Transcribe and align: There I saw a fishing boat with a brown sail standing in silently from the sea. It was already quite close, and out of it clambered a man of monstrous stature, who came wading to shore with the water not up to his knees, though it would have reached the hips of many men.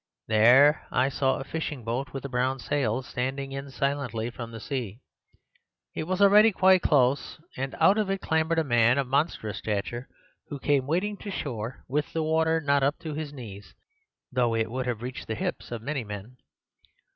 There 0.27 0.87
I 0.91 1.09
saw 1.09 1.37
a 1.37 1.43
fishing 1.43 1.83
boat 1.83 2.11
with 2.11 2.25
a 2.25 2.27
brown 2.27 2.57
sail 2.57 3.03
standing 3.03 3.51
in 3.51 3.69
silently 3.69 4.31
from 4.31 4.49
the 4.49 4.59
sea. 4.59 4.99
It 5.93 6.05
was 6.07 6.23
already 6.23 6.51
quite 6.51 6.81
close, 6.81 7.39
and 7.55 7.75
out 7.79 7.99
of 7.99 8.09
it 8.09 8.19
clambered 8.19 8.57
a 8.57 8.63
man 8.63 8.97
of 8.97 9.05
monstrous 9.05 9.59
stature, 9.59 10.07
who 10.49 10.57
came 10.57 10.87
wading 10.87 11.17
to 11.17 11.29
shore 11.29 11.83
with 11.87 12.13
the 12.13 12.23
water 12.23 12.59
not 12.59 12.81
up 12.81 12.97
to 13.01 13.13
his 13.13 13.31
knees, 13.31 13.75
though 14.31 14.55
it 14.55 14.71
would 14.71 14.87
have 14.87 15.03
reached 15.03 15.27
the 15.27 15.35
hips 15.35 15.71
of 15.71 15.83
many 15.83 16.03
men. 16.03 16.37